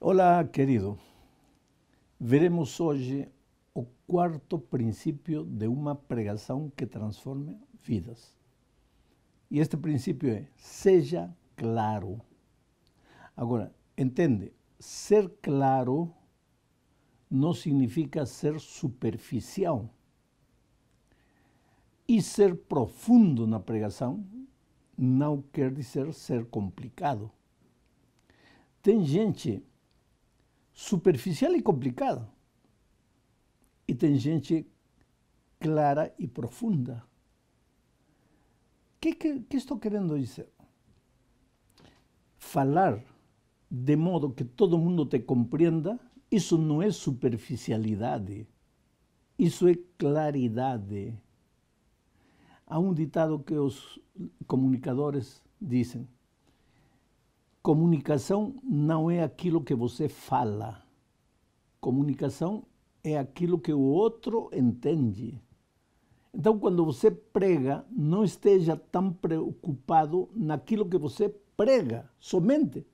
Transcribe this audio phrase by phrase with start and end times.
[0.00, 0.98] Olá, querido.
[2.18, 3.28] Veremos hoje
[3.74, 8.37] o quarto princípio de uma pregação que transforme vidas.
[9.50, 12.20] E este princípio é: seja claro.
[13.36, 16.12] Agora, entende, ser claro
[17.30, 19.88] não significa ser superficial.
[22.06, 24.24] E ser profundo na pregação
[24.96, 27.30] não quer dizer ser complicado.
[28.82, 29.62] Tem gente
[30.72, 32.26] superficial e complicada.
[33.86, 34.66] E tem gente
[35.60, 37.04] clara e profunda.
[39.00, 40.48] Que, que, que, estou querendo dizer?
[42.36, 43.04] Falar
[43.70, 48.46] de modo que todo mundo te compreenda, isso não é superficialidade,
[49.38, 51.16] isso é claridade.
[52.66, 54.00] Há um ditado que os
[54.46, 56.08] comunicadores dizem:
[57.62, 60.82] Comunicação não é aquilo que você fala.
[61.80, 62.64] Comunicação
[63.04, 65.40] é aquilo que o outro entende.
[66.32, 72.86] Então, quando você prega, não esteja tão preocupado naquilo que você prega, somente.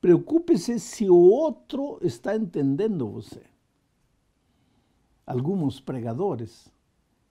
[0.00, 3.42] Preocupe-se se o outro está entendendo você.
[5.26, 6.70] Alguns pregadores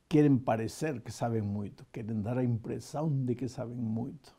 [0.09, 4.35] querem parecer que sabem muito, querem dar a impressão de que sabem muito.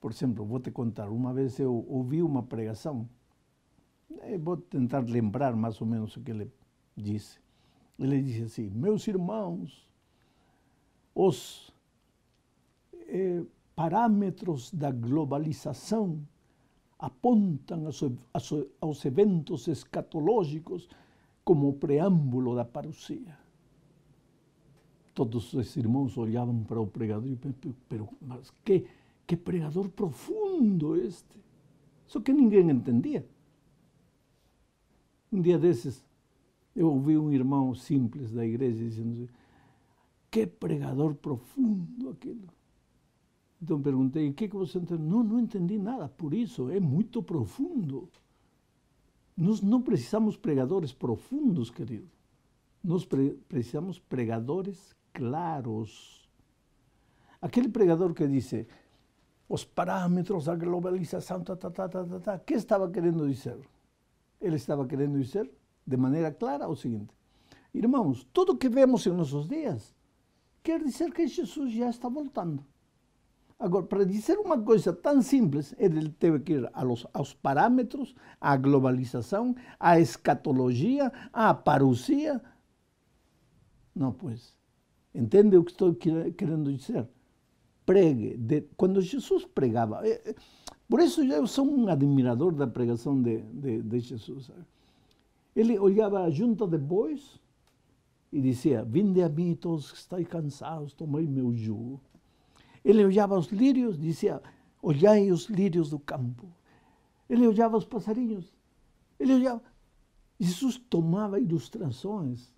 [0.00, 3.08] Por exemplo, vou te contar, uma vez eu ouvi uma pregação,
[4.20, 6.50] eh, vou tentar lembrar mais ou menos o que ele
[6.96, 7.38] disse.
[7.98, 9.88] Ele disse assim: Meus irmãos,
[11.16, 11.72] os
[13.08, 13.42] eh,
[13.74, 16.20] parâmetros da globalização
[16.98, 20.88] apontam aos, aos eventos escatológicos
[21.42, 23.36] como preâmbulo da parousia.
[25.14, 28.86] Todos os irmãos olhavam para o pregador e pensavam, mas que
[29.26, 31.36] que pregador profundo este.
[32.06, 33.26] Só que ninguém entendia.
[35.32, 36.04] Um dia desses,
[36.74, 39.28] eu ouvi um irmão simples da igreja dizendo:
[40.30, 42.48] Que pregador profundo aquilo.
[43.62, 45.06] Então perguntei: O que, que você entendeu?
[45.06, 48.08] Não, não entendi nada, por isso, é muito profundo.
[49.36, 52.08] Nós não precisamos pregadores profundos, querido.
[52.82, 56.28] Nós pre precisamos pregadores claros.
[57.40, 58.66] Aquele pregador que disse:
[59.48, 62.38] os parâmetros da globalização, tá, tá, tá, tá, tá, tá.
[62.38, 63.58] Que estava querendo dizer?
[64.40, 65.50] Ele estava querendo dizer,
[65.86, 67.14] de maneira clara, o seguinte:
[67.72, 69.95] Irmãos, tudo que vemos em nossos dias
[70.66, 72.64] quer dizer que Jesus já está voltando.
[73.58, 78.56] Agora, para dizer uma coisa tão simples, ele teve que ir aos, aos parâmetros, à
[78.56, 82.42] globalização, à escatologia, à parousia.
[83.94, 84.54] Não, pois.
[85.14, 87.08] Entende o que estou querendo dizer?
[87.86, 88.36] pregue.
[88.36, 90.34] De, quando Jesus pregava, é,
[90.88, 94.50] por isso eu sou um admirador da pregação de, de, de Jesus.
[95.54, 97.40] Ele olhava a junta de bois
[98.36, 101.98] e dizia: Vinde a mim todos que estáis cansados, tomai meu jugo.
[102.84, 104.42] Ele olhava os lírios, dizia:
[104.82, 106.46] Olhai os lírios do campo.
[107.30, 108.52] Ele olhava os passarinhos.
[109.18, 109.62] Ele olhava.
[110.38, 112.54] Jesus tomava ilustrações.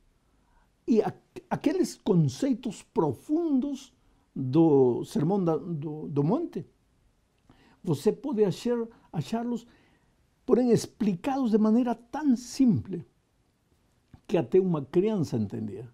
[0.85, 1.01] E
[1.49, 3.95] aqueles conceitos profundos
[4.35, 6.67] do Sermão do, do Monte,
[7.85, 8.43] você pode
[9.13, 9.65] achá-los,
[10.45, 13.05] porém explicados de maneira tão simples
[14.29, 15.89] que até uma criança entendia.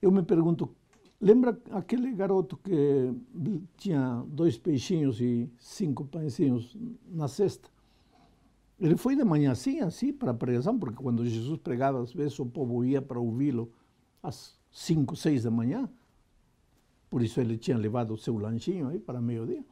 [0.00, 0.74] Eu me pergunto,
[1.20, 3.14] lembra aquele garoto que
[3.76, 6.74] tinha dois peixinhos e cinco pãezinhos
[7.06, 7.68] na cesta?
[8.80, 12.36] Ele foi de manhã assim, assim, para a pregação, porque quando Jesus pregava, às vezes
[12.40, 13.70] o povo ia para ouvi-lo
[14.22, 15.88] às cinco, seis da manhã.
[17.10, 19.64] Por isso ele tinha levado o seu lanchinho aí para meio-dia.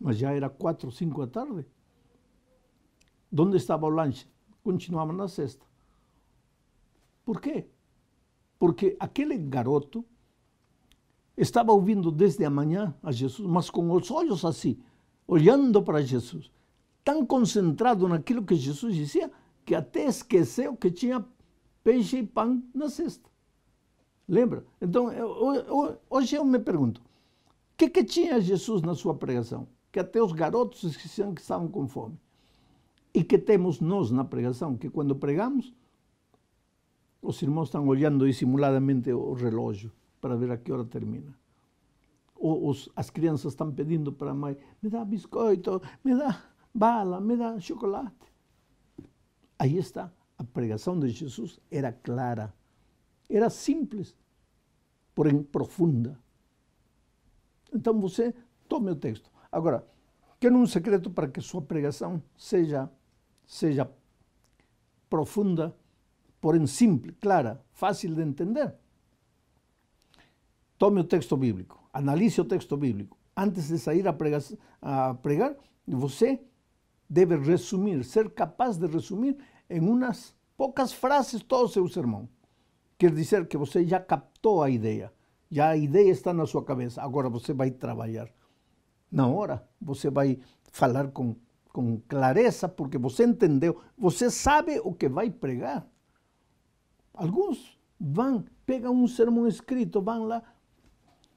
[0.00, 1.66] Mas já era quatro, cinco da tarde.
[3.36, 4.28] Onde estava o lanche?
[4.62, 5.73] Continuava na cesta.
[7.24, 7.66] Por quê?
[8.58, 10.04] Porque aquele garoto
[11.36, 14.78] estava ouvindo desde a manhã a Jesus, mas com os olhos assim,
[15.26, 16.50] olhando para Jesus,
[17.04, 19.30] tão concentrado naquilo que Jesus dizia,
[19.64, 21.24] que até esqueceu que tinha
[21.82, 23.28] peixe e pão na cesta.
[24.28, 24.64] Lembra?
[24.80, 29.68] Então, eu, hoje eu me pergunto, o que, que tinha Jesus na sua pregação?
[29.92, 32.18] Que até os garotos esqueciam que estavam com fome.
[33.12, 35.72] E que temos nós na pregação, que quando pregamos,
[37.24, 39.90] os irmãos estão olhando dissimuladamente o relógio
[40.20, 41.34] para ver a que hora termina.
[42.34, 46.42] ou os, as crianças estão pedindo para a mãe, me dá biscoito, me dá
[46.74, 48.32] bala, me dá chocolate.
[49.58, 52.52] Aí está, a pregação de Jesus era clara,
[53.30, 54.14] era simples,
[55.14, 56.18] porém profunda.
[57.72, 58.34] Então você
[58.68, 59.30] tome o texto.
[59.50, 59.86] Agora,
[60.38, 62.90] quero um secreto para que sua pregação seja,
[63.46, 63.90] seja
[65.08, 65.74] profunda,
[66.44, 68.74] porém simples, clara, fácil de entender.
[70.76, 73.16] Tome o texto bíblico, analise o texto bíblico.
[73.34, 74.42] Antes de sair a pregar,
[74.82, 75.56] a pregar
[75.88, 76.38] você
[77.08, 79.38] deve resumir, ser capaz de resumir
[79.70, 82.28] em umas poucas frases todo o seu sermão.
[82.98, 85.10] Quer dizer que você já captou a ideia,
[85.50, 88.28] já a ideia está na sua cabeça, agora você vai trabalhar.
[89.10, 90.38] Na hora, você vai
[90.70, 91.36] falar com,
[91.72, 95.88] com clareza, porque você entendeu, você sabe o que vai pregar.
[97.14, 100.42] Alguns vão, pegam um sermão escrito, vão lá.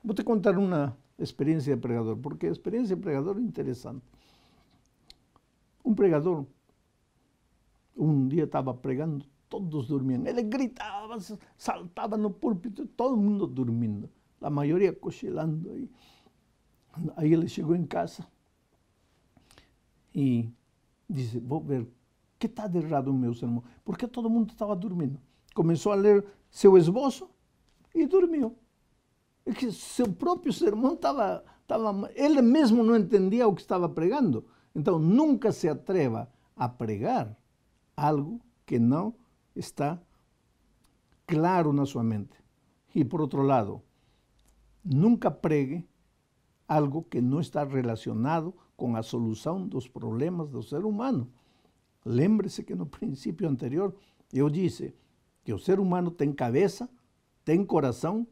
[0.03, 4.03] Vou te contar uma experiência de pregador, porque a experiência de pregador é interessante.
[5.85, 6.45] Um pregador,
[7.95, 10.25] um dia estava pregando, todos dormiam.
[10.25, 11.17] Ele gritava,
[11.57, 14.09] saltava no púlpito, todo mundo dormindo.
[14.41, 15.89] A maioria cochilando aí.
[17.15, 18.27] Aí ele chegou em casa
[20.13, 20.49] e
[21.07, 21.87] disse, vou ver, o
[22.39, 23.63] que está de errado no meu sermão?
[23.85, 25.19] Porque todo mundo estava dormindo.
[25.57, 27.27] Começou a ler seu esboço
[27.95, 28.55] e dormiu.
[29.43, 32.11] É que seu próprio sermão estava, estava...
[32.13, 34.45] Ele mesmo não entendia o que estava pregando.
[34.75, 37.35] Então, nunca se atreva a pregar
[37.95, 39.15] algo que não
[39.55, 39.99] está
[41.25, 42.37] claro na sua mente.
[42.93, 43.81] E, por outro lado,
[44.85, 45.83] nunca pregue
[46.67, 51.31] algo que não está relacionado com a solução dos problemas do ser humano.
[52.05, 53.95] Lembre-se que no princípio anterior
[54.31, 54.93] eu disse
[55.47, 56.89] que o ser humano tem cabeça,
[57.45, 58.27] tem coração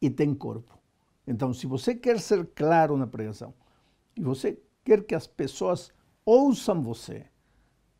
[0.00, 0.78] e tem corpo.
[1.26, 3.52] Então, se você quer ser claro na pregação
[4.16, 5.92] e você quer que as pessoas
[6.24, 7.26] ouçam você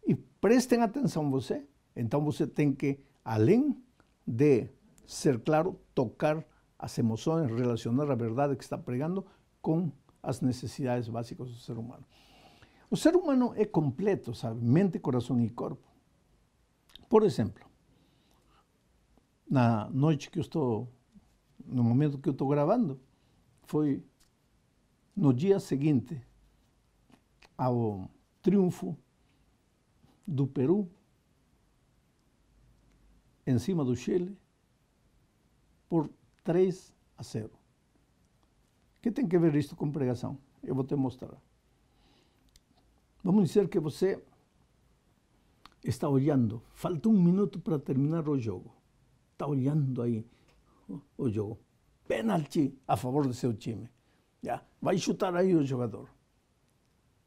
[0.06, 3.76] e prestem atenção a você, então você tem que, além
[4.24, 4.68] de
[5.04, 6.46] ser claro, tocar
[6.78, 9.26] as emoções, relacionar a verdade que está pregando
[9.60, 9.90] com
[10.22, 12.04] as necessidades básicas do ser humano.
[12.88, 14.64] O ser humano é completo, sabe?
[14.64, 15.82] Mente, coração e corpo.
[17.08, 17.68] Por exemplo,
[19.50, 20.88] na noite que eu estou,
[21.66, 23.00] no momento que eu estou gravando,
[23.64, 24.00] foi
[25.16, 26.22] no dia seguinte
[27.58, 28.08] ao
[28.40, 28.96] triunfo
[30.24, 30.88] do Peru
[33.44, 34.38] em cima do Chile
[35.88, 36.08] por
[36.44, 37.48] 3 a 0.
[37.48, 40.38] O que tem que ver isto com pregação?
[40.62, 41.36] Eu vou te mostrar.
[43.24, 44.22] Vamos dizer que você
[45.82, 48.79] está olhando, falta um minuto para terminar o jogo.
[49.40, 50.22] Está olhando aí
[51.16, 51.58] o jogo.
[52.06, 53.88] Penalti a favor do seu time.
[54.42, 56.10] Já, vai chutar aí o jogador.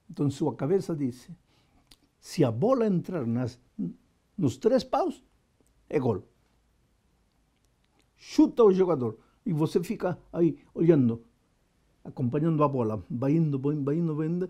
[0.07, 1.27] Então sua cabeça diz,
[2.19, 3.60] se a bola entrar nas,
[4.38, 5.24] nos três paus,
[5.89, 6.24] é gol.
[8.15, 11.25] Chuta o jogador e você fica aí olhando,
[12.04, 14.50] acompanhando a bola, vai indo, vai indo, vai indo, vai indo.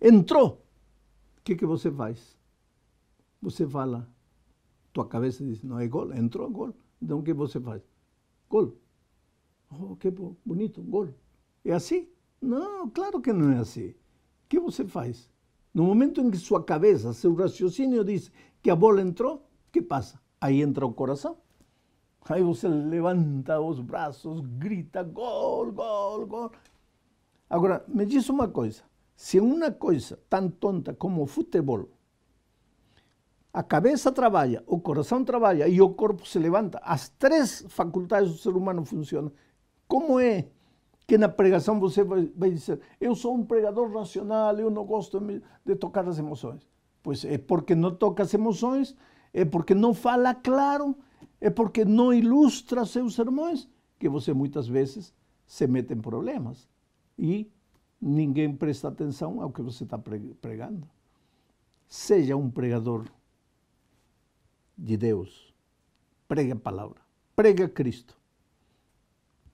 [0.00, 0.64] Entrou!
[1.36, 2.34] O que, que você faz?
[3.42, 4.08] Você fala,
[4.92, 6.74] tua cabeça diz, não é gol, entrou gol.
[7.00, 7.82] Então o que você faz?
[8.48, 8.76] Gol.
[9.70, 10.10] Oh, que
[10.44, 11.14] bonito, gol.
[11.64, 12.08] É assim?
[12.40, 13.90] Não, claro que não é assim.
[13.90, 13.94] O
[14.48, 15.30] que você faz?
[15.72, 18.32] No momento em que sua cabeça, seu raciocínio diz
[18.62, 20.20] que a bola entrou, que passa?
[20.40, 21.36] Aí entra o coração.
[22.28, 26.50] Aí você levanta os braços, grita gol, gol, gol.
[27.48, 28.82] Agora, me diz uma coisa:
[29.16, 31.88] se uma coisa tão tonta como o futebol,
[33.52, 38.38] a cabeça trabalha, o coração trabalha e o corpo se levanta, as três faculdades do
[38.38, 39.32] ser humano funcionam,
[39.88, 40.46] como é
[41.06, 45.20] que na pregação você vai, vai dizer: Eu sou um pregador racional, eu não gosto
[45.64, 46.68] de, tocar as emoções?
[47.02, 48.94] Pois é porque não toca as emoções
[49.32, 50.96] é porque não fala claro,
[51.40, 55.14] é porque não ilustra seus sermões, que você muitas vezes
[55.46, 56.68] se mete em problemas
[57.18, 57.50] e
[58.00, 60.88] ninguém presta atenção ao que você está pregando.
[61.86, 63.04] Seja um pregador
[64.80, 65.54] de Deus,
[66.26, 67.00] pregue a palavra,
[67.36, 68.16] pregue a Cristo,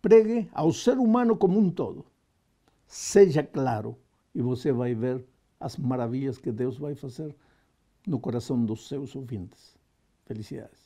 [0.00, 2.06] pregue ao ser humano como um todo.
[2.86, 3.98] Seja claro
[4.32, 5.26] e você vai ver
[5.58, 7.34] as maravilhas que Deus vai fazer
[8.06, 9.76] no coração dos seus ouvintes.
[10.26, 10.85] Felicidades.